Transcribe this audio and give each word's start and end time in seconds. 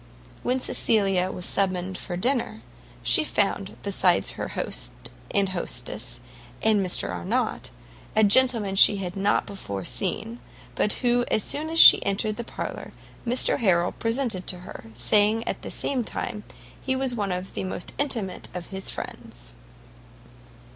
When 0.41 0.59
Cecilia 0.59 1.31
was 1.31 1.45
summoned 1.45 1.95
to 1.95 2.17
dinner, 2.17 2.63
she 3.03 3.23
found, 3.23 3.77
besides 3.83 4.31
her 4.31 4.47
host 4.57 4.93
and 5.29 5.49
hostess 5.49 6.21
and 6.63 6.83
Mr 6.83 7.11
Arnott, 7.11 7.69
a 8.15 8.23
gentleman 8.23 8.75
she 8.75 8.97
had 8.97 9.15
not 9.15 9.45
before 9.45 9.85
seen, 9.85 10.39
but 10.73 10.93
who 11.05 11.23
as 11.29 11.43
soon 11.43 11.69
as 11.69 11.79
she 11.79 12.03
entered 12.03 12.37
the 12.37 12.43
parlour, 12.43 12.93
Mr 13.27 13.59
Harrel 13.59 13.91
presented 13.91 14.47
to 14.47 14.61
her, 14.61 14.85
saying 14.95 15.47
at 15.47 15.61
the 15.61 15.69
same 15.69 16.03
time 16.03 16.45
he 16.81 16.95
was 16.95 17.13
one 17.13 17.31
of 17.31 17.53
the 17.53 17.63
most 17.63 17.93
intimate 17.99 18.49
of 18.55 18.69
his 18.73 18.89
friends. 18.89 19.53